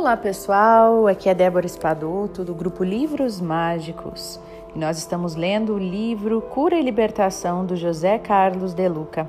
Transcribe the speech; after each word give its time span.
Olá 0.00 0.16
pessoal, 0.16 1.06
aqui 1.06 1.28
é 1.28 1.34
Débora 1.34 1.66
Espadoto 1.66 2.42
do 2.42 2.54
grupo 2.54 2.82
Livros 2.82 3.38
Mágicos 3.38 4.40
e 4.74 4.78
nós 4.78 4.96
estamos 4.96 5.34
lendo 5.34 5.74
o 5.74 5.78
livro 5.78 6.40
Cura 6.40 6.74
e 6.74 6.82
Libertação 6.82 7.66
do 7.66 7.76
José 7.76 8.18
Carlos 8.18 8.72
de 8.72 8.88
Luca. 8.88 9.28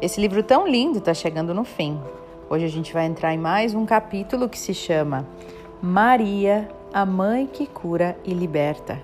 Esse 0.00 0.20
livro 0.20 0.40
tão 0.44 0.68
lindo 0.68 0.98
está 0.98 1.12
chegando 1.12 1.52
no 1.52 1.64
fim. 1.64 1.98
Hoje 2.48 2.64
a 2.64 2.68
gente 2.68 2.92
vai 2.92 3.06
entrar 3.06 3.34
em 3.34 3.38
mais 3.38 3.74
um 3.74 3.84
capítulo 3.84 4.48
que 4.48 4.56
se 4.56 4.72
chama 4.72 5.26
Maria, 5.82 6.68
a 6.92 7.04
Mãe 7.04 7.48
que 7.52 7.66
Cura 7.66 8.16
e 8.24 8.32
Liberta. 8.32 9.02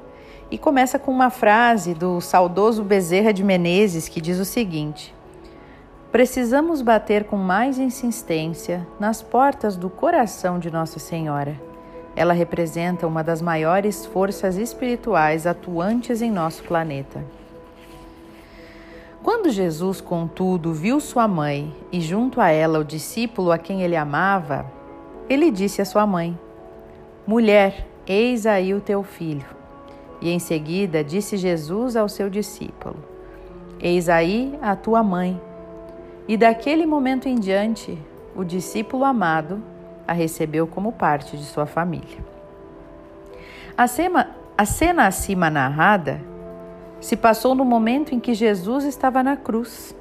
E 0.48 0.56
começa 0.56 0.96
com 0.96 1.10
uma 1.10 1.28
frase 1.28 1.92
do 1.92 2.20
saudoso 2.20 2.84
Bezerra 2.84 3.32
de 3.32 3.42
Menezes 3.42 4.08
que 4.08 4.20
diz 4.20 4.38
o 4.38 4.44
seguinte: 4.44 5.12
Precisamos 6.12 6.82
bater 6.82 7.22
com 7.22 7.36
mais 7.36 7.78
insistência 7.78 8.84
nas 8.98 9.22
portas 9.22 9.76
do 9.76 9.88
coração 9.88 10.58
de 10.58 10.68
Nossa 10.68 10.98
Senhora. 10.98 11.54
Ela 12.16 12.32
representa 12.32 13.06
uma 13.06 13.22
das 13.22 13.40
maiores 13.40 14.04
forças 14.06 14.56
espirituais 14.56 15.46
atuantes 15.46 16.20
em 16.20 16.28
nosso 16.28 16.64
planeta. 16.64 17.24
Quando 19.22 19.50
Jesus, 19.50 20.00
contudo, 20.00 20.72
viu 20.72 20.98
sua 20.98 21.28
mãe 21.28 21.72
e 21.92 22.00
junto 22.00 22.40
a 22.40 22.50
ela 22.50 22.80
o 22.80 22.84
discípulo 22.84 23.52
a 23.52 23.58
quem 23.58 23.82
ele 23.82 23.94
amava, 23.94 24.66
ele 25.28 25.48
disse 25.52 25.80
à 25.80 25.84
sua 25.84 26.04
mãe: 26.08 26.36
Mulher, 27.24 27.86
eis 28.04 28.46
aí 28.46 28.74
o 28.74 28.80
teu 28.80 29.04
filho. 29.04 29.46
E 30.20 30.30
em 30.30 30.40
seguida 30.40 31.04
disse 31.04 31.36
Jesus 31.36 31.94
ao 31.94 32.08
seu 32.08 32.28
discípulo: 32.28 32.96
Eis 33.78 34.08
aí 34.08 34.58
a 34.60 34.74
tua 34.74 35.04
mãe. 35.04 35.40
E 36.30 36.36
daquele 36.36 36.86
momento 36.86 37.28
em 37.28 37.34
diante, 37.34 37.98
o 38.36 38.44
discípulo 38.44 39.02
amado 39.02 39.60
a 40.06 40.12
recebeu 40.12 40.64
como 40.64 40.92
parte 40.92 41.36
de 41.36 41.42
sua 41.42 41.66
família. 41.66 42.18
A 43.76 43.88
cena, 43.88 44.30
a 44.56 44.64
cena 44.64 45.08
acima 45.08 45.50
narrada 45.50 46.20
se 47.00 47.16
passou 47.16 47.52
no 47.52 47.64
momento 47.64 48.14
em 48.14 48.20
que 48.20 48.32
Jesus 48.32 48.84
estava 48.84 49.24
na 49.24 49.36
cruz. 49.36 49.92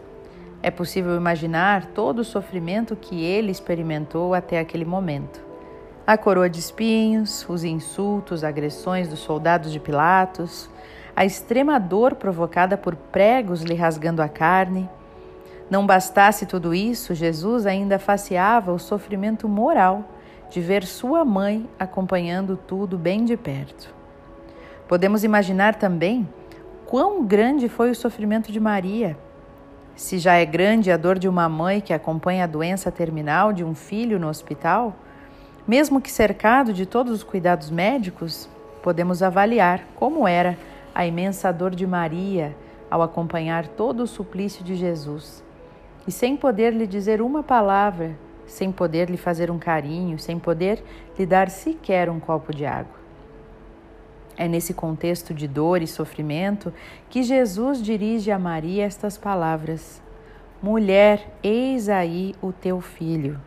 É 0.61 0.69
possível 0.69 1.15
imaginar 1.15 1.87
todo 1.95 2.19
o 2.19 2.23
sofrimento 2.23 2.95
que 2.95 3.23
ele 3.23 3.49
experimentou 3.49 4.35
até 4.35 4.59
aquele 4.59 4.85
momento. 4.85 5.41
A 6.05 6.15
coroa 6.15 6.47
de 6.47 6.59
espinhos, 6.59 7.43
os 7.49 7.63
insultos, 7.63 8.43
agressões 8.43 9.07
dos 9.07 9.17
soldados 9.17 9.71
de 9.71 9.79
Pilatos, 9.79 10.69
a 11.15 11.25
extrema 11.25 11.79
dor 11.79 12.13
provocada 12.13 12.77
por 12.77 12.95
pregos 12.95 13.63
lhe 13.63 13.73
rasgando 13.73 14.21
a 14.21 14.29
carne, 14.29 14.87
não 15.69 15.85
bastasse 15.85 16.47
tudo 16.47 16.73
isso, 16.73 17.13
Jesus 17.13 17.67
ainda 17.67 17.99
faceava 17.99 18.73
o 18.73 18.79
sofrimento 18.79 19.47
moral 19.47 20.03
de 20.49 20.59
ver 20.61 20.83
sua 20.83 21.23
mãe 21.23 21.69
acompanhando 21.77 22.57
tudo 22.57 22.97
bem 22.97 23.23
de 23.23 23.37
perto. 23.37 23.93
Podemos 24.87 25.23
imaginar 25.23 25.75
também 25.75 26.27
quão 26.87 27.23
grande 27.23 27.69
foi 27.69 27.91
o 27.91 27.95
sofrimento 27.95 28.51
de 28.51 28.59
Maria. 28.59 29.15
Se 29.95 30.17
já 30.17 30.33
é 30.35 30.45
grande 30.45 30.91
a 30.91 30.97
dor 30.97 31.19
de 31.19 31.29
uma 31.29 31.47
mãe 31.47 31.81
que 31.81 31.93
acompanha 31.93 32.45
a 32.45 32.47
doença 32.47 32.91
terminal 32.91 33.53
de 33.53 33.63
um 33.63 33.75
filho 33.75 34.17
no 34.17 34.27
hospital, 34.27 34.95
mesmo 35.67 36.01
que 36.01 36.09
cercado 36.09 36.73
de 36.73 36.87
todos 36.87 37.13
os 37.13 37.23
cuidados 37.23 37.69
médicos, 37.69 38.49
podemos 38.81 39.21
avaliar 39.21 39.83
como 39.95 40.27
era 40.27 40.57
a 40.95 41.05
imensa 41.05 41.53
dor 41.53 41.75
de 41.75 41.85
Maria 41.85 42.57
ao 42.89 43.03
acompanhar 43.03 43.67
todo 43.67 44.01
o 44.01 44.07
suplício 44.07 44.63
de 44.63 44.73
Jesus 44.73 45.47
e 46.09 46.11
sem 46.11 46.35
poder 46.35 46.73
lhe 46.73 46.87
dizer 46.87 47.21
uma 47.21 47.43
palavra, 47.43 48.17
sem 48.47 48.71
poder 48.71 49.11
lhe 49.11 49.15
fazer 49.15 49.51
um 49.51 49.59
carinho, 49.59 50.17
sem 50.17 50.39
poder 50.39 50.83
lhe 51.15 51.23
dar 51.23 51.51
sequer 51.51 52.09
um 52.09 52.19
copo 52.19 52.51
de 52.51 52.65
água. 52.65 52.97
É 54.35 54.47
nesse 54.47 54.73
contexto 54.73 55.35
de 55.35 55.47
dor 55.47 55.83
e 55.83 55.85
sofrimento 55.85 56.73
que 57.11 57.21
Jesus 57.21 57.79
dirige 57.79 58.31
a 58.31 58.39
Maria 58.39 58.85
estas 58.85 59.19
palavras: 59.19 60.01
Mulher, 60.63 61.31
eis 61.43 61.87
aí 61.89 62.33
o 62.41 62.51
teu 62.51 62.81
filho. 62.81 63.39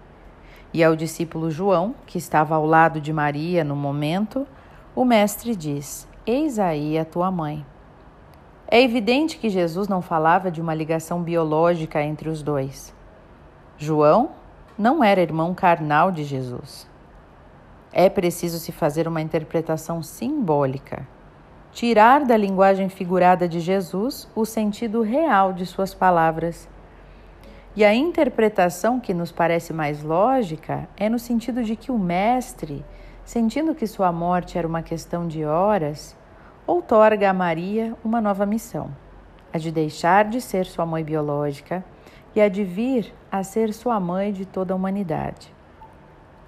E 0.73 0.85
ao 0.85 0.95
discípulo 0.95 1.51
João, 1.51 1.97
que 2.07 2.17
estava 2.17 2.55
ao 2.55 2.65
lado 2.65 3.01
de 3.01 3.13
Maria 3.13 3.65
no 3.65 3.75
momento, 3.75 4.47
o 4.95 5.05
Mestre 5.05 5.57
diz: 5.57 6.07
Eis 6.25 6.61
aí 6.61 6.97
a 6.97 7.05
tua 7.05 7.29
mãe. 7.29 7.67
É 8.75 8.81
evidente 8.81 9.37
que 9.37 9.51
Jesus 9.51 9.87
não 9.87 10.01
falava 10.01 10.51
de 10.51 10.59
uma 10.59 10.75
ligação 10.75 11.23
biológica 11.23 12.03
entre 12.03 12.31
os 12.31 12.43
dois. 12.43 12.95
João 13.77 14.31
não 14.79 15.05
era 15.05 15.21
irmão 15.21 15.53
carnal 15.53 16.11
de 16.11 16.25
Jesus. 16.25 16.89
É 17.93 18.09
preciso 18.09 18.59
se 18.59 18.73
fazer 18.73 19.07
uma 19.07 19.21
interpretação 19.21 20.03
simbólica, 20.03 21.07
tirar 21.71 22.25
da 22.25 22.35
linguagem 22.35 22.89
figurada 22.89 23.47
de 23.47 23.61
Jesus 23.61 24.27
o 24.35 24.47
sentido 24.47 25.03
real 25.03 25.53
de 25.53 25.67
suas 25.67 25.93
palavras. 25.93 26.67
E 27.77 27.85
a 27.85 27.95
interpretação 27.95 28.99
que 28.99 29.13
nos 29.13 29.31
parece 29.31 29.75
mais 29.75 30.03
lógica 30.03 30.89
é 30.97 31.11
no 31.11 31.19
sentido 31.19 31.63
de 31.63 31.77
que 31.77 31.93
o 31.93 31.99
Mestre, 31.99 32.83
sentindo 33.23 33.75
que 33.75 33.87
sua 33.87 34.11
morte 34.11 34.57
era 34.57 34.67
uma 34.67 34.81
questão 34.81 35.29
de 35.29 35.45
horas, 35.45 36.17
outorga 36.73 37.29
a 37.29 37.35
Maria 37.35 37.95
uma 38.03 38.19
nova 38.19 38.47
missão, 38.47 38.89
a 39.53 39.59
de 39.59 39.71
deixar 39.71 40.25
de 40.25 40.41
ser 40.41 40.65
sua 40.65 40.87
mãe 40.87 41.05
biológica 41.05 41.85
e 42.35 42.41
a 42.41 42.49
de 42.49 42.65
vir 42.65 43.13
a 43.31 43.43
ser 43.43 43.75
sua 43.75 44.01
mãe 44.01 44.33
de 44.33 44.47
toda 44.47 44.73
a 44.73 44.77
humanidade. 44.77 45.53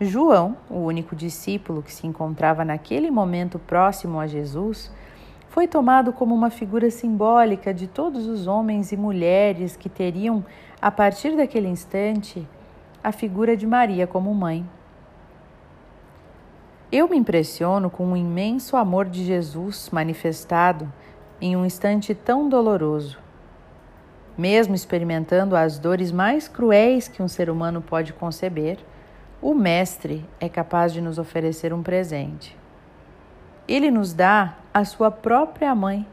João, 0.01 0.57
o 0.71 0.79
único 0.79 1.15
discípulo 1.15 1.83
que 1.83 1.93
se 1.93 2.07
encontrava 2.07 2.65
naquele 2.65 3.11
momento 3.11 3.59
próximo 3.59 4.19
a 4.19 4.27
Jesus, 4.27 4.91
foi 5.51 5.69
tomado 5.69 6.11
como 6.11 6.35
uma 6.35 6.49
figura 6.49 6.91
simbólica 6.91 7.75
de 7.75 7.87
todos 7.87 8.27
os 8.27 8.47
homens 8.47 8.93
e 8.93 8.97
mulheres 8.97 9.77
que 9.77 9.91
teriam, 9.91 10.43
a 10.81 10.91
partir 10.91 11.37
daquele 11.37 11.69
instante, 11.69 12.49
a 13.03 13.13
figura 13.13 13.55
de 13.55 13.67
Maria 13.67 14.07
como 14.07 14.35
mãe. 14.35 14.67
Eu 16.97 17.09
me 17.09 17.17
impressiono 17.17 17.91
com 17.91 18.13
o 18.13 18.17
imenso 18.17 18.77
amor 18.77 19.07
de 19.07 19.25
Jesus 19.25 19.91
manifestado 19.91 20.93
em 21.41 21.57
um 21.57 21.67
instante 21.67 22.15
tão 22.15 22.49
doloroso. 22.49 23.19
Mesmo 24.39 24.77
experimentando 24.77 25.57
as 25.57 25.77
dores 25.77 26.13
mais 26.13 26.47
cruéis 26.47 27.09
que 27.09 27.21
um 27.21 27.27
ser 27.27 27.51
humano 27.51 27.83
pode 27.83 28.13
conceber, 28.13 28.79
o 29.43 29.55
Mestre 29.55 30.25
é 30.39 30.49
capaz 30.49 30.93
de 30.93 31.01
nos 31.01 31.19
oferecer 31.19 31.73
um 31.73 31.83
presente. 31.83 32.57
Ele 33.67 33.91
nos 33.91 34.13
dá 34.13 34.55
a 34.73 34.85
sua 34.85 35.11
própria 35.11 35.75
mãe, 35.75 36.07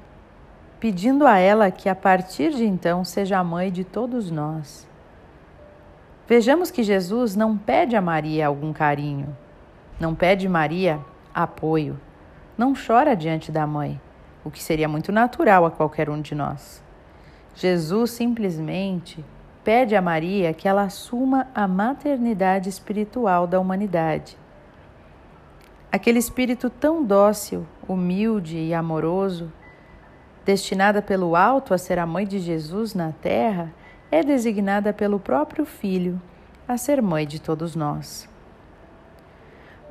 pedindo 0.80 1.28
a 1.28 1.38
ela 1.38 1.70
que 1.70 1.90
a 1.90 1.96
partir 1.96 2.56
de 2.56 2.66
então 2.66 3.06
seja 3.06 3.38
a 3.38 3.44
mãe 3.44 3.72
de 3.72 3.84
todos 3.84 4.31
nós. 4.31 4.88
Vejamos 6.28 6.72
que 6.72 6.81
Jesus 6.81 7.36
não 7.36 7.56
pede 7.56 7.96
a 7.96 8.02
Maria 8.02 8.47
algum 8.47 8.74
carinho, 8.74 9.38
não 10.01 10.16
pede 10.16 10.50
Maria 10.50 11.00
apoio. 11.31 11.95
Não 12.57 12.73
chora 12.73 13.16
diante 13.16 13.51
da 13.51 13.67
mãe, 13.67 14.01
o 14.44 14.50
que 14.50 14.62
seria 14.62 14.88
muito 14.88 15.12
natural 15.12 15.63
a 15.63 15.69
qualquer 15.69 16.09
um 16.09 16.19
de 16.19 16.34
nós. 16.34 16.84
Jesus 17.53 18.09
simplesmente 18.09 19.23
pede 19.63 19.95
a 19.95 20.01
Maria 20.01 20.56
que 20.56 20.67
ela 20.67 20.81
assuma 20.81 21.47
a 21.53 21.67
maternidade 21.67 22.67
espiritual 22.67 23.45
da 23.45 23.59
humanidade. 23.59 24.35
Aquele 25.91 26.17
espírito 26.17 26.67
tão 26.67 27.03
dócil, 27.03 27.67
humilde 27.88 28.57
e 28.57 28.73
amoroso, 28.73 29.53
destinada 30.44 31.00
pelo 31.00 31.35
alto 31.35 31.75
a 31.75 31.78
ser 31.78 32.00
a 32.00 32.07
mãe 32.07 32.25
de 32.25 32.40
Jesus 32.40 32.95
na 32.95 33.11
terra, 33.11 33.72
é 34.09 34.23
designada 34.23 34.91
pelo 34.91 35.20
próprio 35.20 35.64
Filho 35.64 36.20
a 36.67 36.76
ser 36.76 37.03
mãe 37.03 37.28
de 37.28 37.40
todos 37.40 37.76
nós. 37.76 38.30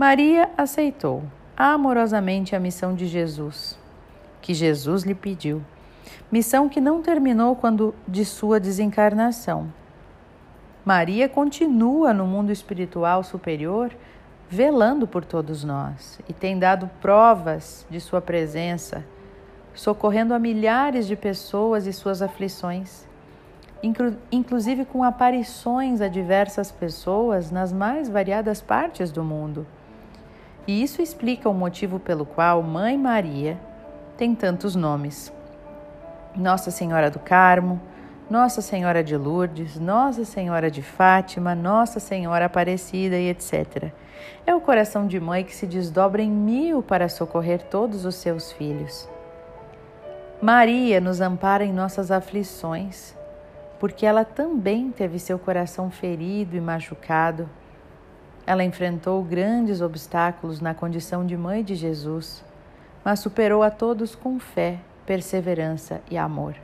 Maria 0.00 0.49
aceitou 0.56 1.23
amorosamente 1.55 2.56
a 2.56 2.58
missão 2.58 2.94
de 2.94 3.05
Jesus, 3.06 3.79
que 4.41 4.55
Jesus 4.55 5.02
lhe 5.02 5.14
pediu, 5.14 5.62
missão 6.32 6.70
que 6.70 6.81
não 6.81 7.02
terminou 7.02 7.55
quando 7.55 7.94
de 8.08 8.25
sua 8.25 8.58
desencarnação. 8.58 9.70
Maria 10.87 11.29
continua 11.29 12.14
no 12.14 12.26
mundo 12.26 12.50
espiritual 12.50 13.23
superior, 13.23 13.93
velando 14.49 15.06
por 15.06 15.23
todos 15.23 15.64
nós 15.64 16.19
e 16.26 16.32
tem 16.32 16.58
dado 16.58 16.88
provas 17.02 17.87
de 17.91 18.00
sua 18.00 18.23
presença, 18.23 19.05
socorrendo 19.75 20.32
a 20.32 20.38
milhares 20.38 21.06
de 21.06 21.14
pessoas 21.14 21.87
e 21.87 21.93
suas 21.93 22.23
aflições, 22.23 23.06
inclusive 24.32 24.87
com 24.87 25.05
aparições 25.05 26.00
a 26.00 26.08
diversas 26.08 26.73
pessoas 26.73 27.50
nas 27.50 27.70
mais 27.70 28.08
variadas 28.08 28.62
partes 28.62 29.12
do 29.12 29.23
mundo. 29.23 29.67
E 30.70 30.84
isso 30.84 31.02
explica 31.02 31.49
o 31.49 31.52
motivo 31.52 31.99
pelo 31.99 32.25
qual 32.25 32.62
Mãe 32.62 32.96
Maria 32.96 33.58
tem 34.17 34.37
tantos 34.37 34.76
nomes. 34.76 35.32
Nossa 36.37 36.70
Senhora 36.70 37.11
do 37.11 37.19
Carmo, 37.19 37.81
Nossa 38.31 38.62
Senhora 38.62 39.02
de 39.02 39.17
Lourdes, 39.17 39.81
Nossa 39.81 40.25
Senhora 40.25 40.70
de 40.70 40.81
Fátima, 40.81 41.56
Nossa 41.56 41.99
Senhora 41.99 42.44
Aparecida 42.44 43.19
e 43.19 43.31
etc. 43.31 43.90
É 44.46 44.55
o 44.55 44.61
coração 44.61 45.08
de 45.08 45.19
mãe 45.19 45.43
que 45.43 45.56
se 45.56 45.67
desdobra 45.67 46.22
em 46.22 46.31
mil 46.31 46.84
para 46.84 47.08
socorrer 47.08 47.62
todos 47.64 48.05
os 48.05 48.14
seus 48.14 48.52
filhos. 48.52 49.08
Maria 50.40 51.00
nos 51.00 51.20
ampara 51.20 51.64
em 51.64 51.73
nossas 51.73 52.12
aflições, 52.12 53.16
porque 53.81 54.06
ela 54.06 54.25
também 54.25 54.93
teve 54.93 55.19
seu 55.19 55.37
coração 55.37 55.90
ferido 55.90 56.56
e 56.56 56.61
machucado. 56.61 57.49
Ela 58.50 58.64
enfrentou 58.64 59.23
grandes 59.23 59.81
obstáculos 59.81 60.61
na 60.61 60.75
condição 60.75 61.25
de 61.25 61.37
mãe 61.37 61.62
de 61.62 61.76
Jesus, 61.76 62.44
mas 63.05 63.20
superou 63.20 63.62
a 63.62 63.70
todos 63.70 64.17
com 64.17 64.41
fé, 64.41 64.81
perseverança 65.06 66.00
e 66.11 66.19
amor. 66.19 66.56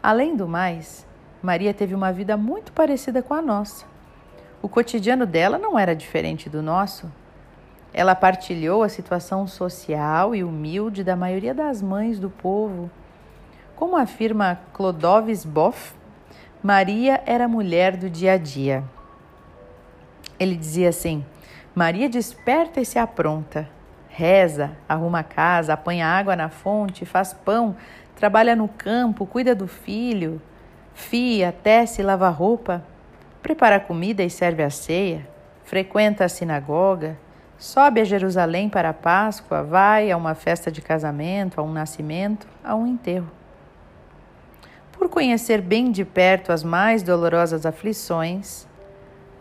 Além 0.00 0.36
do 0.36 0.46
mais, 0.46 1.04
Maria 1.42 1.74
teve 1.74 1.92
uma 1.92 2.12
vida 2.12 2.36
muito 2.36 2.70
parecida 2.70 3.20
com 3.20 3.34
a 3.34 3.42
nossa. 3.42 3.84
O 4.62 4.68
cotidiano 4.68 5.26
dela 5.26 5.58
não 5.58 5.76
era 5.76 5.92
diferente 5.92 6.48
do 6.48 6.62
nosso. 6.62 7.10
Ela 7.92 8.14
partilhou 8.14 8.84
a 8.84 8.88
situação 8.88 9.48
social 9.48 10.36
e 10.36 10.44
humilde 10.44 11.02
da 11.02 11.16
maioria 11.16 11.52
das 11.52 11.82
mães 11.82 12.20
do 12.20 12.30
povo. 12.30 12.88
Como 13.74 13.96
afirma 13.96 14.60
Clodovis 14.72 15.44
Boff, 15.44 15.94
Maria 16.62 17.20
era 17.26 17.48
mulher 17.48 17.96
do 17.96 18.08
dia 18.08 18.34
a 18.34 18.38
dia. 18.38 18.84
Ele 20.44 20.56
dizia 20.56 20.90
assim: 20.90 21.24
Maria 21.74 22.06
desperta 22.06 22.78
e 22.78 22.84
se 22.84 22.98
apronta, 22.98 23.66
reza, 24.10 24.72
arruma 24.86 25.20
a 25.20 25.24
casa, 25.24 25.72
apanha 25.72 26.06
água 26.06 26.36
na 26.36 26.50
fonte, 26.50 27.06
faz 27.06 27.32
pão, 27.32 27.74
trabalha 28.14 28.54
no 28.54 28.68
campo, 28.68 29.24
cuida 29.24 29.54
do 29.54 29.66
filho, 29.66 30.42
fia, 30.92 31.50
tece 31.50 32.02
lava 32.02 32.28
roupa, 32.28 32.84
prepara 33.42 33.80
comida 33.80 34.22
e 34.22 34.28
serve 34.28 34.62
a 34.62 34.68
ceia, 34.68 35.26
frequenta 35.64 36.26
a 36.26 36.28
sinagoga, 36.28 37.16
sobe 37.56 38.02
a 38.02 38.04
Jerusalém 38.04 38.68
para 38.68 38.90
a 38.90 38.94
Páscoa, 38.94 39.62
vai 39.62 40.10
a 40.10 40.16
uma 40.18 40.34
festa 40.34 40.70
de 40.70 40.82
casamento, 40.82 41.58
a 41.58 41.64
um 41.64 41.72
nascimento, 41.72 42.46
a 42.62 42.74
um 42.74 42.86
enterro. 42.86 43.30
Por 44.92 45.08
conhecer 45.08 45.62
bem 45.62 45.90
de 45.90 46.04
perto 46.04 46.52
as 46.52 46.62
mais 46.62 47.02
dolorosas 47.02 47.64
aflições, 47.64 48.66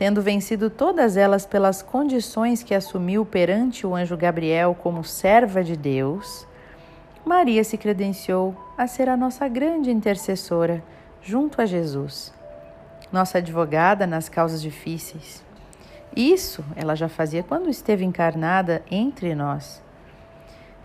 tendo 0.03 0.21
vencido 0.21 0.69
todas 0.69 1.15
elas 1.15 1.45
pelas 1.45 1.81
condições 1.81 2.61
que 2.61 2.75
assumiu 2.75 3.25
perante 3.25 3.87
o 3.87 3.95
anjo 3.95 4.17
Gabriel 4.17 4.75
como 4.75 5.01
serva 5.01 5.63
de 5.63 5.77
Deus, 5.77 6.45
Maria 7.23 7.63
se 7.63 7.77
credenciou 7.77 8.53
a 8.77 8.85
ser 8.85 9.07
a 9.07 9.15
nossa 9.15 9.47
grande 9.47 9.89
intercessora 9.89 10.83
junto 11.21 11.61
a 11.61 11.65
Jesus, 11.65 12.33
nossa 13.13 13.37
advogada 13.37 14.05
nas 14.05 14.27
causas 14.27 14.61
difíceis. 14.61 15.41
Isso 16.13 16.65
ela 16.75 16.97
já 16.97 17.07
fazia 17.07 17.41
quando 17.41 17.69
esteve 17.69 18.03
encarnada 18.03 18.83
entre 18.91 19.33
nós. 19.33 19.81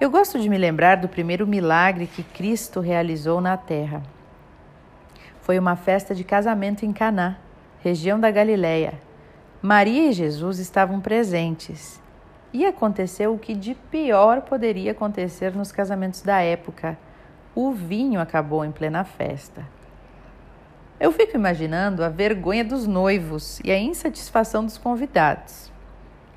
Eu 0.00 0.12
gosto 0.12 0.38
de 0.38 0.48
me 0.48 0.56
lembrar 0.56 0.96
do 0.98 1.08
primeiro 1.08 1.44
milagre 1.44 2.06
que 2.06 2.22
Cristo 2.22 2.78
realizou 2.78 3.40
na 3.40 3.56
terra. 3.56 4.00
Foi 5.42 5.58
uma 5.58 5.74
festa 5.74 6.14
de 6.14 6.22
casamento 6.22 6.86
em 6.86 6.92
Caná, 6.92 7.36
região 7.82 8.20
da 8.20 8.30
Galileia. 8.30 9.07
Maria 9.60 10.10
e 10.10 10.12
Jesus 10.12 10.60
estavam 10.60 11.00
presentes 11.00 12.00
e 12.52 12.64
aconteceu 12.64 13.34
o 13.34 13.38
que 13.38 13.56
de 13.56 13.74
pior 13.74 14.42
poderia 14.42 14.92
acontecer 14.92 15.52
nos 15.52 15.72
casamentos 15.72 16.22
da 16.22 16.40
época. 16.40 16.96
O 17.56 17.72
vinho 17.72 18.20
acabou 18.20 18.64
em 18.64 18.70
plena 18.70 19.02
festa. 19.02 19.66
Eu 21.00 21.10
fico 21.10 21.36
imaginando 21.36 22.04
a 22.04 22.08
vergonha 22.08 22.64
dos 22.64 22.86
noivos 22.86 23.58
e 23.64 23.72
a 23.72 23.78
insatisfação 23.78 24.64
dos 24.64 24.78
convidados. 24.78 25.72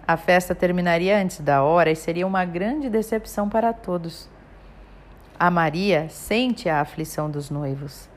A 0.07 0.17
festa 0.17 0.55
terminaria 0.55 1.21
antes 1.21 1.41
da 1.41 1.61
hora 1.61 1.91
e 1.91 1.95
seria 1.95 2.25
uma 2.25 2.43
grande 2.43 2.89
decepção 2.89 3.47
para 3.47 3.71
todos. 3.71 4.27
A 5.39 5.51
Maria 5.51 6.09
sente 6.09 6.67
a 6.67 6.81
aflição 6.81 7.29
dos 7.29 7.51
noivos. 7.51 8.09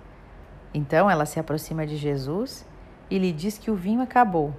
Então 0.73 1.11
ela 1.11 1.27
se 1.27 1.39
aproxima 1.39 1.87
de 1.87 1.99
Jesus 1.99 2.67
e 3.11 3.19
lhe 3.19 3.33
diz 3.33 3.59
que 3.59 3.71
o 3.71 3.77
vinho 3.77 4.01
acabou 4.01 4.55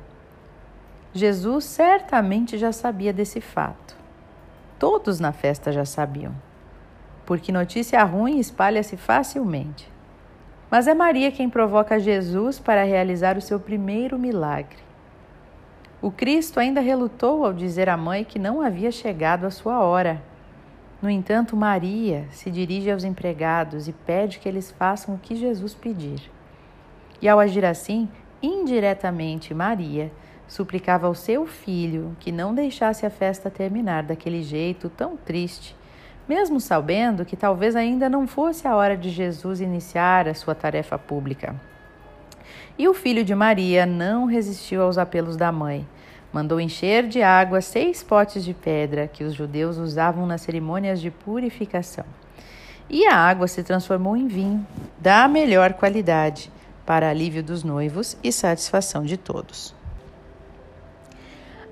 Jesus 1.15 1.63
certamente 1.63 2.57
já 2.57 2.73
sabia 2.73 3.13
desse 3.13 3.39
fato. 3.39 3.95
Todos 4.77 5.17
na 5.17 5.31
festa 5.31 5.71
já 5.71 5.85
sabiam, 5.85 6.35
porque 7.25 7.53
notícia 7.53 8.03
ruim 8.03 8.38
espalha-se 8.38 8.97
facilmente. 8.97 9.89
Mas 10.69 10.89
é 10.89 10.94
Maria 10.94 11.31
quem 11.31 11.50
provoca 11.50 11.97
Jesus 12.01 12.59
para 12.59 12.83
realizar 12.83 13.38
o 13.38 13.41
seu 13.41 13.57
primeiro 13.57 14.19
milagre. 14.19 14.75
O 16.01 16.12
Cristo 16.12 16.59
ainda 16.59 16.81
relutou 16.81 17.45
ao 17.45 17.53
dizer 17.53 17.88
à 17.88 17.95
mãe 17.95 18.25
que 18.25 18.38
não 18.38 18.59
havia 18.59 18.91
chegado 18.91 19.45
a 19.45 19.51
sua 19.51 19.79
hora. 19.79 20.21
No 21.01 21.09
entanto, 21.09 21.56
Maria 21.56 22.25
se 22.29 22.51
dirige 22.51 22.91
aos 22.91 23.06
empregados 23.06 23.88
e 23.88 23.94
pede 23.94 24.38
que 24.38 24.50
eles 24.50 24.69
façam 24.69 25.15
o 25.15 25.19
que 25.19 25.33
Jesus 25.33 25.73
pedir. 25.73 26.29
E 27.21 27.29
ao 27.29 27.39
agir 27.39 27.63
assim, 27.63 28.09
indiretamente, 28.44 29.53
Maria 29.53 30.12
suplicava 30.47 31.07
ao 31.07 31.15
seu 31.15 31.45
filho 31.45 32.15
que 32.19 32.31
não 32.31 32.53
deixasse 32.53 33.06
a 33.06 33.09
festa 33.09 33.50
terminar 33.50 34.03
daquele 34.03 34.44
jeito 34.44 34.89
tão 34.89 35.18
triste, 35.18 35.75
mesmo 36.27 36.59
sabendo 36.59 37.25
que 37.25 37.36
talvez 37.36 37.75
ainda 37.75 38.09
não 38.09 38.27
fosse 38.27 38.68
a 38.68 38.75
hora 38.75 38.97
de 38.97 39.09
Jesus 39.09 39.62
iniciar 39.62 40.27
a 40.27 40.33
sua 40.33 40.56
tarefa 40.56 40.97
pública. 40.97 41.56
E 42.77 42.88
o 42.88 42.94
filho 42.94 43.24
de 43.24 43.33
Maria 43.33 43.86
não 43.86 44.25
resistiu 44.25 44.81
aos 44.81 44.97
apelos 44.97 45.38
da 45.38 45.51
mãe. 45.51 45.88
Mandou 46.33 46.59
encher 46.59 47.07
de 47.07 47.21
água 47.21 47.62
seis 47.62 48.03
potes 48.03 48.44
de 48.44 48.53
pedra 48.53 49.07
que 49.07 49.24
os 49.24 49.33
judeus 49.33 49.77
usavam 49.77 50.25
nas 50.25 50.41
cerimônias 50.41 51.00
de 51.00 51.09
purificação. 51.09 52.03
E 52.89 53.07
a 53.07 53.15
água 53.15 53.48
se 53.48 53.63
transformou 53.63 54.18
em 54.18 54.27
vinho, 54.27 54.68
da 55.00 55.27
melhor 55.27 55.74
qualidade, 55.74 56.51
para 56.86 57.09
alívio 57.09 57.41
dos 57.41 57.63
noivos 57.63 58.18
e 58.24 58.31
satisfação 58.31 59.03
de 59.03 59.18
todos. 59.18 59.74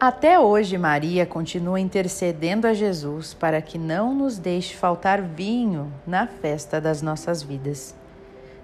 Até 0.06 0.38
hoje, 0.38 0.78
Maria 0.78 1.26
continua 1.26 1.80
intercedendo 1.80 2.68
a 2.68 2.74
Jesus 2.74 3.34
para 3.34 3.62
que 3.62 3.78
não 3.78 4.14
nos 4.14 4.38
deixe 4.38 4.76
faltar 4.76 5.22
vinho 5.22 5.94
na 6.06 6.28
festa 6.28 6.82
das 6.82 7.02
nossas 7.02 7.42
vidas. 7.42 7.96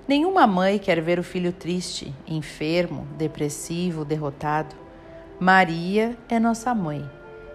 Nenhuma 0.06 0.46
mãe 0.46 0.78
quer 0.78 1.00
ver 1.00 1.18
o 1.18 1.24
filho 1.24 1.54
triste, 1.54 2.14
enfermo, 2.28 3.08
depressivo, 3.18 4.04
derrotado. 4.04 4.76
Maria 5.40 6.18
é 6.28 6.38
nossa 6.42 6.76
mãe 6.76 7.10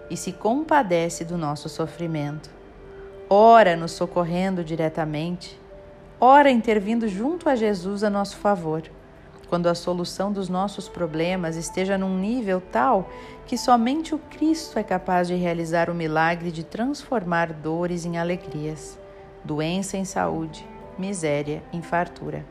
e 0.09 0.17
se 0.17 0.31
compadece 0.31 1.23
do 1.23 1.37
nosso 1.37 1.69
sofrimento. 1.69 2.49
Ora 3.29 3.75
nos 3.75 3.91
socorrendo 3.91 4.63
diretamente, 4.63 5.61
ora 6.19 6.49
intervindo 6.49 7.07
junto 7.07 7.47
a 7.47 7.55
Jesus 7.55 8.03
a 8.03 8.09
nosso 8.09 8.37
favor 8.37 8.81
quando 9.45 9.67
a 9.67 9.75
solução 9.75 10.31
dos 10.31 10.49
nossos 10.49 10.89
problemas 10.89 11.55
esteja 11.55 11.97
num 11.97 12.17
nível 12.17 12.61
tal 12.71 13.09
que 13.45 13.57
somente 13.57 14.15
o 14.15 14.19
Cristo 14.19 14.79
é 14.79 14.83
capaz 14.83 15.27
de 15.27 15.35
realizar 15.35 15.89
o 15.89 15.95
milagre 15.95 16.51
de 16.51 16.63
transformar 16.63 17.53
dores 17.53 18.05
em 18.05 18.17
alegrias, 18.17 18.97
doença 19.43 19.97
em 19.97 20.05
saúde, 20.05 20.67
miséria 20.97 21.63
em 21.71 21.81
fartura. 21.81 22.45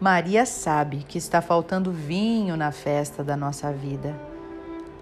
Maria 0.00 0.44
sabe 0.44 1.04
que 1.08 1.16
está 1.16 1.40
faltando 1.40 1.90
vinho 1.90 2.56
na 2.56 2.70
festa 2.70 3.24
da 3.24 3.36
nossa 3.36 3.72
vida. 3.72 4.14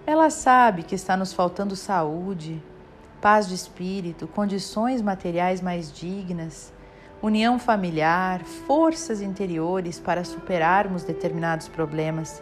Ela 0.05 0.29
sabe 0.29 0.83
que 0.83 0.95
está 0.95 1.17
nos 1.17 1.33
faltando 1.33 1.75
saúde, 1.75 2.61
paz 3.19 3.47
de 3.47 3.55
espírito, 3.55 4.27
condições 4.27 5.01
materiais 5.01 5.59
mais 5.59 5.91
dignas 5.91 6.71
união 7.25 7.57
familiar, 7.57 8.43
forças 8.43 9.19
interiores 9.19 9.99
para 9.99 10.23
superarmos 10.23 11.03
determinados 11.03 11.67
problemas, 11.67 12.41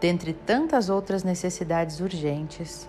dentre 0.00 0.32
tantas 0.32 0.88
outras 0.88 1.24
necessidades 1.24 1.98
urgentes. 1.98 2.88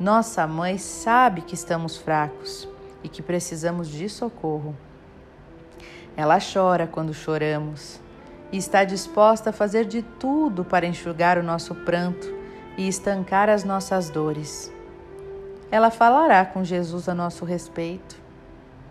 Nossa 0.00 0.46
mãe 0.46 0.78
sabe 0.78 1.42
que 1.42 1.54
estamos 1.54 1.98
fracos 1.98 2.66
e 3.02 3.08
que 3.08 3.20
precisamos 3.20 3.88
de 3.88 4.08
socorro. 4.08 4.74
Ela 6.16 6.38
chora 6.40 6.86
quando 6.86 7.12
choramos 7.12 8.00
e 8.50 8.56
está 8.56 8.82
disposta 8.82 9.50
a 9.50 9.52
fazer 9.52 9.84
de 9.84 10.00
tudo 10.00 10.64
para 10.64 10.86
enxugar 10.86 11.36
o 11.36 11.42
nosso 11.42 11.74
pranto 11.74 12.32
e 12.78 12.88
estancar 12.88 13.50
as 13.50 13.62
nossas 13.62 14.08
dores. 14.08 14.72
Ela 15.70 15.90
falará 15.90 16.46
com 16.46 16.64
Jesus 16.64 17.10
a 17.10 17.14
nosso 17.14 17.44
respeito 17.44 18.23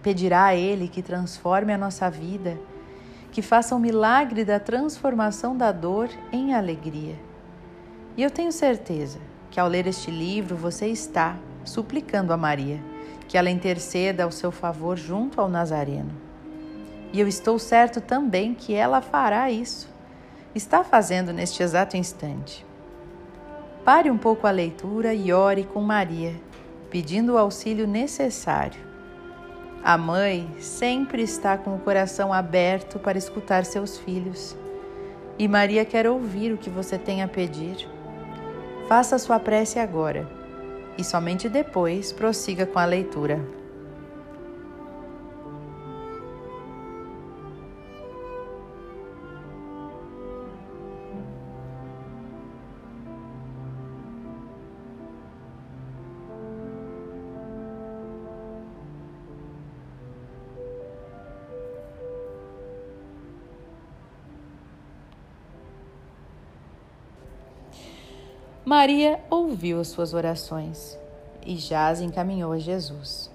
Pedirá 0.03 0.45
a 0.45 0.55
Ele 0.55 0.87
que 0.87 1.01
transforme 1.01 1.73
a 1.73 1.77
nossa 1.77 2.09
vida, 2.11 2.59
que 3.31 3.41
faça 3.41 3.73
o 3.73 3.79
um 3.79 3.81
milagre 3.81 4.45
da 4.45 4.59
transformação 4.59 5.57
da 5.57 5.71
dor 5.71 6.09
em 6.31 6.53
alegria. 6.53 7.15
E 8.15 8.21
eu 8.21 8.29
tenho 8.29 8.51
certeza 8.51 9.17
que 9.49 9.59
ao 9.59 9.67
ler 9.67 9.87
este 9.87 10.11
livro 10.11 10.55
você 10.55 10.87
está 10.87 11.35
suplicando 11.63 12.31
a 12.31 12.37
Maria 12.37 12.79
que 13.27 13.37
ela 13.37 13.49
interceda 13.49 14.23
ao 14.23 14.31
seu 14.31 14.51
favor 14.51 14.97
junto 14.97 15.41
ao 15.41 15.49
Nazareno. 15.49 16.11
E 17.11 17.19
eu 17.19 17.27
estou 17.27 17.57
certo 17.57 18.01
também 18.01 18.53
que 18.53 18.73
ela 18.73 19.01
fará 19.01 19.49
isso. 19.49 19.89
Está 20.53 20.83
fazendo 20.83 21.33
neste 21.33 21.63
exato 21.63 21.97
instante. 21.97 22.65
Pare 23.83 24.11
um 24.11 24.17
pouco 24.17 24.45
a 24.45 24.51
leitura 24.51 25.13
e 25.13 25.33
ore 25.33 25.63
com 25.63 25.81
Maria, 25.81 26.35
pedindo 26.89 27.33
o 27.33 27.37
auxílio 27.37 27.87
necessário. 27.87 28.92
A 29.83 29.97
mãe 29.97 30.49
sempre 30.59 31.21
está 31.21 31.57
com 31.57 31.75
o 31.75 31.79
coração 31.79 32.31
aberto 32.31 32.97
para 32.99 33.17
escutar 33.17 33.65
seus 33.65 33.97
filhos. 33.97 34.55
E 35.37 35.45
Maria 35.45 35.83
quer 35.83 36.07
ouvir 36.07 36.53
o 36.53 36.57
que 36.57 36.69
você 36.69 36.97
tem 36.97 37.21
a 37.21 37.27
pedir. 37.27 37.89
Faça 38.87 39.19
sua 39.19 39.39
prece 39.39 39.79
agora 39.79 40.25
e 40.97 41.03
somente 41.03 41.49
depois 41.49 42.13
prossiga 42.13 42.65
com 42.65 42.79
a 42.79 42.85
leitura. 42.85 43.41
Maria 68.65 69.19
ouviu 69.29 69.81
as 69.81 69.89
suas 69.89 70.13
orações 70.13 70.97
e 71.45 71.57
já 71.57 71.89
as 71.89 71.99
encaminhou 71.99 72.53
a 72.53 72.57
Jesus. 72.57 73.29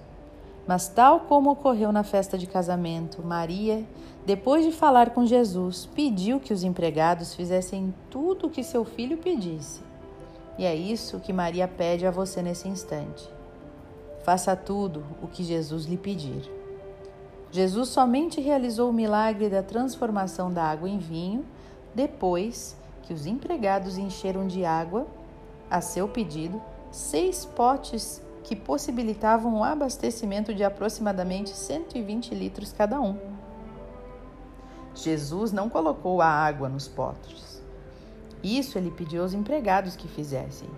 Mas, 0.65 0.87
tal 0.87 1.19
como 1.21 1.51
ocorreu 1.51 1.91
na 1.91 2.03
festa 2.03 2.35
de 2.35 2.47
casamento, 2.47 3.21
Maria, 3.21 3.85
depois 4.25 4.65
de 4.65 4.71
falar 4.71 5.11
com 5.11 5.27
Jesus, 5.27 5.87
pediu 5.93 6.39
que 6.39 6.51
os 6.51 6.63
empregados 6.63 7.35
fizessem 7.35 7.93
tudo 8.09 8.47
o 8.47 8.49
que 8.49 8.63
seu 8.63 8.83
filho 8.83 9.17
pedisse. 9.17 9.81
E 10.57 10.65
é 10.65 10.75
isso 10.75 11.19
que 11.19 11.31
Maria 11.31 11.67
pede 11.67 12.07
a 12.07 12.11
você 12.11 12.41
nesse 12.41 12.67
instante. 12.67 13.29
Faça 14.23 14.55
tudo 14.55 15.03
o 15.21 15.27
que 15.27 15.43
Jesus 15.43 15.85
lhe 15.85 15.97
pedir. 15.97 16.51
Jesus 17.51 17.89
somente 17.89 18.41
realizou 18.41 18.89
o 18.89 18.93
milagre 18.93 19.47
da 19.47 19.61
transformação 19.61 20.51
da 20.51 20.63
água 20.63 20.89
em 20.89 20.97
vinho 20.97 21.45
depois 21.93 22.75
que 23.03 23.13
os 23.13 23.27
empregados 23.27 23.97
encheram 23.97 24.45
de 24.45 24.65
água 24.65 25.07
a 25.69 25.81
seu 25.81 26.07
pedido, 26.07 26.61
seis 26.91 27.45
potes 27.45 28.21
que 28.43 28.55
possibilitavam 28.55 29.59
o 29.59 29.63
abastecimento 29.63 30.53
de 30.53 30.63
aproximadamente 30.63 31.51
120 31.51 32.33
litros 32.33 32.73
cada 32.73 32.99
um. 32.99 33.17
Jesus 34.95 35.51
não 35.51 35.69
colocou 35.69 36.21
a 36.21 36.27
água 36.27 36.67
nos 36.67 36.87
potes. 36.87 37.61
Isso 38.43 38.77
ele 38.77 38.91
pediu 38.91 39.21
aos 39.21 39.33
empregados 39.33 39.95
que 39.95 40.07
fizessem. 40.07 40.69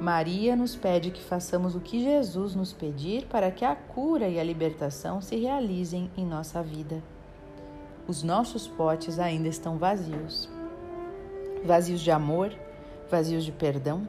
Maria 0.00 0.56
nos 0.56 0.74
pede 0.74 1.10
que 1.10 1.22
façamos 1.22 1.76
o 1.76 1.80
que 1.80 2.02
Jesus 2.02 2.54
nos 2.56 2.72
pedir 2.72 3.26
para 3.26 3.50
que 3.50 3.64
a 3.64 3.76
cura 3.76 4.28
e 4.28 4.40
a 4.40 4.44
libertação 4.44 5.20
se 5.20 5.36
realizem 5.36 6.10
em 6.16 6.26
nossa 6.26 6.62
vida. 6.62 7.02
Os 8.08 8.22
nossos 8.22 8.66
potes 8.66 9.20
ainda 9.20 9.48
estão 9.48 9.78
vazios 9.78 10.50
vazios 11.64 12.00
de 12.00 12.10
amor, 12.10 12.52
vazios 13.12 13.44
de 13.44 13.52
perdão, 13.52 14.08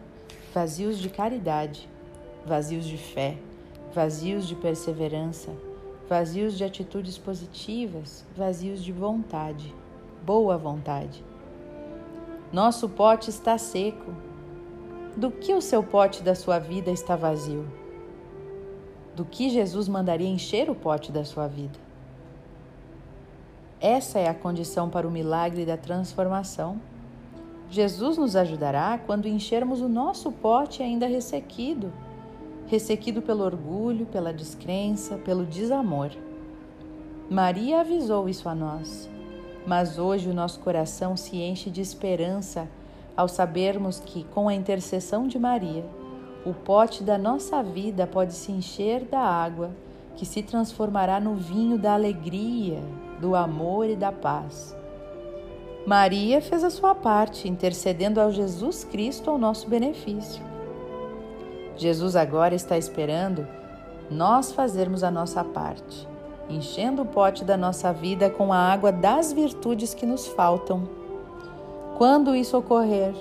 vazios 0.54 0.98
de 0.98 1.10
caridade, 1.10 1.90
vazios 2.46 2.86
de 2.86 2.98
fé, 2.98 3.38
vazios 3.94 4.48
de 4.48 4.56
perseverança, 4.56 5.52
vazios 6.08 6.58
de 6.58 6.64
atitudes 6.64 7.18
positivas, 7.18 8.26
vazios 8.34 8.82
de 8.82 8.94
vontade, 8.94 9.76
boa 10.26 10.58
vontade. 10.58 11.22
Nosso 12.50 12.88
pote 12.88 13.30
está 13.30 13.58
seco. 13.58 14.14
Do 15.18 15.30
que 15.30 15.54
o 15.54 15.60
seu 15.60 15.84
pote 15.84 16.24
da 16.24 16.34
sua 16.34 16.58
vida 16.58 16.90
está 16.90 17.18
vazio? 17.18 17.68
Do 19.18 19.26
que 19.26 19.50
Jesus 19.50 19.90
mandaria 19.90 20.30
encher 20.30 20.70
o 20.70 20.76
pote 20.76 21.12
da 21.12 21.26
sua 21.26 21.46
vida? 21.46 21.78
Essa 23.82 24.18
é 24.20 24.30
a 24.30 24.34
condição 24.34 24.90
para 24.90 25.06
o 25.06 25.12
milagre 25.12 25.66
da 25.66 25.76
transformação 25.76 26.80
Jesus 27.74 28.20
nos 28.20 28.36
ajudará 28.36 29.00
quando 29.04 29.28
enchermos 29.28 29.82
o 29.82 29.90
nosso 29.90 30.32
pote 30.32 30.84
ainda 30.84 31.08
ressequido 31.08 31.92
ressequido 32.68 33.20
pelo 33.20 33.44
orgulho, 33.44 34.06
pela 34.06 34.32
descrença, 34.32 35.18
pelo 35.18 35.44
desamor. 35.44 36.12
Maria 37.30 37.82
avisou 37.82 38.30
isso 38.30 38.48
a 38.48 38.54
nós, 38.54 39.10
mas 39.66 39.98
hoje 39.98 40.30
o 40.30 40.34
nosso 40.34 40.60
coração 40.60 41.18
se 41.18 41.38
enche 41.38 41.72
de 41.72 41.82
esperança 41.82 42.70
ao 43.18 43.28
sabermos 43.28 44.00
que, 44.00 44.24
com 44.26 44.48
a 44.48 44.54
intercessão 44.54 45.28
de 45.28 45.40
Maria, 45.40 45.84
o 46.46 46.54
pote 46.54 47.04
da 47.04 47.18
nossa 47.18 47.64
vida 47.64 48.06
pode 48.06 48.34
se 48.34 48.52
encher 48.52 49.06
da 49.06 49.22
água 49.22 49.72
que 50.16 50.26
se 50.26 50.44
transformará 50.44 51.20
no 51.20 51.36
vinho 51.36 51.78
da 51.78 51.94
alegria, 51.96 52.82
do 53.20 53.36
amor 53.36 53.90
e 53.90 53.96
da 53.96 54.12
paz. 54.12 54.76
Maria 55.86 56.40
fez 56.42 56.64
a 56.64 56.70
sua 56.70 56.96
parte, 56.96 57.50
intercedendo 57.50 58.22
ao 58.22 58.32
Jesus 58.32 58.86
Cristo 58.86 59.30
ao 59.30 59.38
nosso 59.38 59.68
benefício. 59.70 60.42
Jesus 61.76 62.16
agora 62.16 62.56
está 62.56 62.78
esperando 62.78 63.46
nós 64.10 64.54
fazermos 64.54 65.04
a 65.04 65.12
nossa 65.12 65.44
parte, 65.44 66.08
enchendo 66.50 67.02
o 67.02 67.06
pote 67.06 67.44
da 67.44 67.58
nossa 67.58 67.92
vida 67.92 68.30
com 68.30 68.54
a 68.54 68.58
água 68.58 68.94
das 68.94 69.34
virtudes 69.34 69.94
que 69.94 70.06
nos 70.06 70.26
faltam. 70.26 70.88
Quando 71.98 72.34
isso 72.34 72.58
ocorrer, 72.58 73.14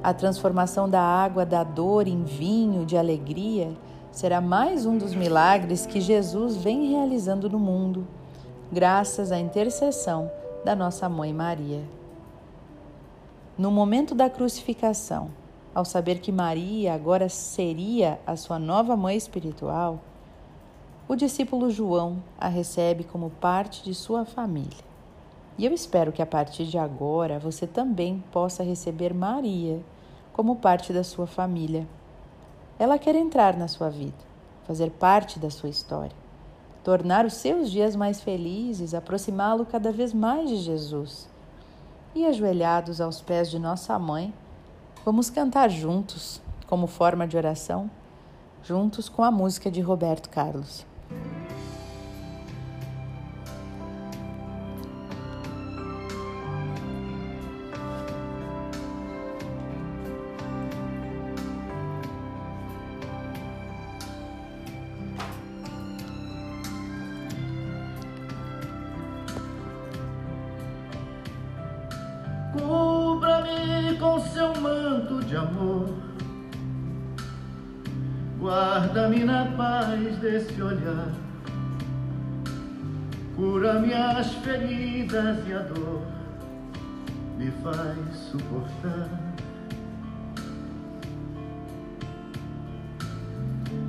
a 0.00 0.14
transformação 0.14 0.88
da 0.88 1.00
água 1.00 1.44
da 1.44 1.64
dor 1.64 2.06
em 2.06 2.22
vinho 2.22 2.86
de 2.86 2.96
alegria 2.96 3.72
será 4.12 4.40
mais 4.40 4.86
um 4.86 4.96
dos 4.96 5.16
milagres 5.16 5.84
que 5.84 6.00
Jesus 6.00 6.56
vem 6.56 6.92
realizando 6.92 7.50
no 7.50 7.58
mundo, 7.58 8.06
graças 8.70 9.32
à 9.32 9.38
intercessão 9.38 10.30
da 10.64 10.76
nossa 10.76 11.08
mãe 11.08 11.32
Maria. 11.32 11.82
No 13.56 13.70
momento 13.70 14.16
da 14.16 14.28
crucificação, 14.28 15.30
ao 15.72 15.84
saber 15.84 16.18
que 16.18 16.32
Maria 16.32 16.92
agora 16.92 17.28
seria 17.28 18.18
a 18.26 18.34
sua 18.34 18.58
nova 18.58 18.96
mãe 18.96 19.16
espiritual, 19.16 20.00
o 21.06 21.14
discípulo 21.14 21.70
João 21.70 22.20
a 22.36 22.48
recebe 22.48 23.04
como 23.04 23.30
parte 23.30 23.84
de 23.84 23.94
sua 23.94 24.24
família. 24.24 24.82
E 25.56 25.64
eu 25.64 25.72
espero 25.72 26.10
que 26.10 26.20
a 26.20 26.26
partir 26.26 26.64
de 26.64 26.76
agora 26.76 27.38
você 27.38 27.64
também 27.64 28.24
possa 28.32 28.64
receber 28.64 29.14
Maria 29.14 29.80
como 30.32 30.56
parte 30.56 30.92
da 30.92 31.04
sua 31.04 31.28
família. 31.28 31.86
Ela 32.76 32.98
quer 32.98 33.14
entrar 33.14 33.56
na 33.56 33.68
sua 33.68 33.88
vida, 33.88 34.18
fazer 34.66 34.90
parte 34.90 35.38
da 35.38 35.48
sua 35.48 35.68
história, 35.68 36.16
tornar 36.82 37.24
os 37.24 37.34
seus 37.34 37.70
dias 37.70 37.94
mais 37.94 38.20
felizes, 38.20 38.94
aproximá-lo 38.94 39.64
cada 39.64 39.92
vez 39.92 40.12
mais 40.12 40.48
de 40.48 40.56
Jesus 40.56 41.32
e 42.14 42.26
ajoelhados 42.26 43.00
aos 43.00 43.20
pés 43.20 43.50
de 43.50 43.58
nossa 43.58 43.98
mãe, 43.98 44.32
vamos 45.04 45.30
cantar 45.30 45.68
juntos, 45.68 46.40
como 46.66 46.86
forma 46.86 47.26
de 47.26 47.36
oração, 47.36 47.90
juntos 48.62 49.08
com 49.08 49.22
a 49.22 49.30
música 49.30 49.70
de 49.70 49.80
Roberto 49.80 50.30
Carlos. 50.30 50.86
Seu 74.34 74.52
manto 74.60 75.24
de 75.24 75.36
amor. 75.36 75.88
Guarda-me 78.40 79.24
na 79.24 79.44
paz 79.56 80.16
desse 80.18 80.60
olhar, 80.60 81.12
cura 83.36 83.74
minhas 83.78 84.34
feridas 84.42 85.38
e 85.46 85.52
a 85.52 85.60
dor 85.60 86.02
me 87.38 87.48
faz 87.62 88.16
suportar. 88.32 89.08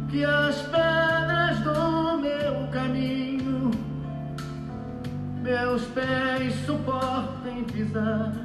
Que 0.10 0.24
as 0.24 0.62
pedras 0.62 1.60
do 1.62 2.18
meu 2.20 2.68
caminho 2.72 3.72
meus 5.42 5.86
pés 5.88 6.54
suportem 6.66 7.64
pisar 7.64 8.45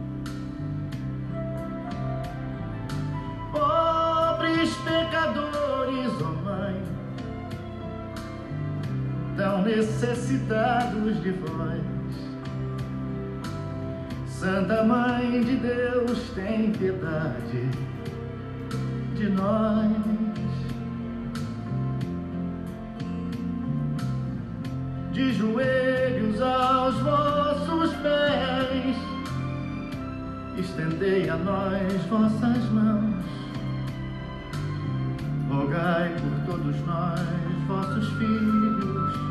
Necessitados 9.75 11.21
de 11.21 11.31
vós. 11.31 11.81
Santa 14.27 14.83
Mãe 14.83 15.41
de 15.41 15.55
Deus, 15.57 16.31
tem 16.35 16.71
piedade 16.71 17.69
de 19.15 19.29
nós. 19.29 19.91
De 25.13 25.33
joelhos 25.33 26.41
aos 26.41 26.95
vossos 26.99 27.93
pés, 27.97 28.97
estendei 30.57 31.29
a 31.29 31.37
nós 31.37 31.93
vossas 32.09 32.69
mãos. 32.71 33.25
Rogai 35.49 36.15
por 36.15 36.55
todos 36.55 36.79
nós, 36.85 37.19
vossos 37.67 38.07
filhos, 38.13 39.30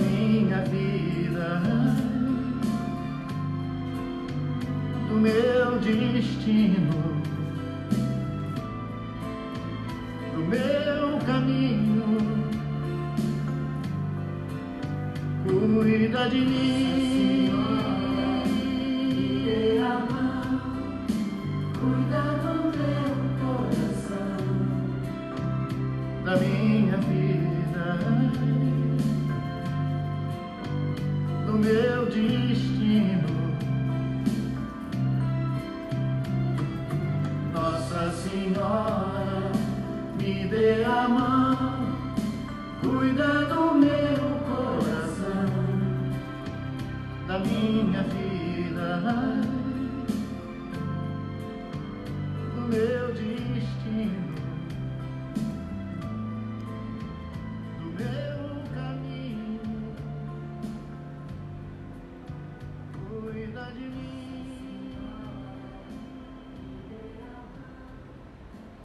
minha 0.00 0.60
vida, 0.62 1.62
do 5.08 5.14
meu 5.14 5.78
destino, 5.78 7.22
do 10.34 10.40
meu 10.44 11.18
caminho. 11.26 12.00
Cuida 15.44 16.28
de 16.28 16.40
mim. 16.40 16.69
Destino. 32.10 33.28
Nossa 37.52 38.10
Senhora, 38.10 39.52
me 40.18 40.46
dê 40.46 40.84
a 40.84 41.08
mão, 41.08 41.86
cuida 42.80 43.44
do 43.46 43.74
meu 43.74 44.20
coração, 44.48 45.46
da 47.28 47.38
minha 47.38 48.02
vida 48.02 49.39